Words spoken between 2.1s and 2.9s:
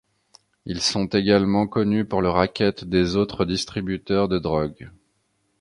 le racket